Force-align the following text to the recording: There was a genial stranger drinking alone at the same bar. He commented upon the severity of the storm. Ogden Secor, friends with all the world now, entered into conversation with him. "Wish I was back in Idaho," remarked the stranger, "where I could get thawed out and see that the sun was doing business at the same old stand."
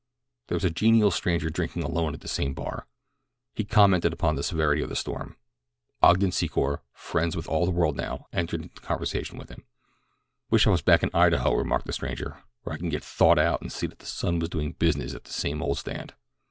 There 0.47 0.55
was 0.55 0.63
a 0.63 0.71
genial 0.71 1.11
stranger 1.11 1.51
drinking 1.51 1.83
alone 1.83 2.15
at 2.15 2.21
the 2.21 2.27
same 2.27 2.55
bar. 2.55 2.87
He 3.53 3.63
commented 3.63 4.11
upon 4.11 4.35
the 4.35 4.41
severity 4.41 4.81
of 4.81 4.89
the 4.89 4.95
storm. 4.95 5.37
Ogden 6.01 6.31
Secor, 6.31 6.79
friends 6.91 7.35
with 7.35 7.47
all 7.47 7.65
the 7.65 7.71
world 7.71 7.95
now, 7.97 8.25
entered 8.33 8.63
into 8.63 8.81
conversation 8.81 9.37
with 9.37 9.49
him. 9.49 9.63
"Wish 10.49 10.65
I 10.65 10.71
was 10.71 10.81
back 10.81 11.03
in 11.03 11.11
Idaho," 11.13 11.53
remarked 11.53 11.85
the 11.85 11.93
stranger, 11.93 12.41
"where 12.63 12.73
I 12.73 12.79
could 12.79 12.89
get 12.89 13.03
thawed 13.03 13.37
out 13.37 13.61
and 13.61 13.71
see 13.71 13.85
that 13.85 13.99
the 13.99 14.07
sun 14.07 14.39
was 14.39 14.49
doing 14.49 14.71
business 14.71 15.13
at 15.13 15.25
the 15.25 15.33
same 15.33 15.61
old 15.61 15.77
stand." 15.77 16.15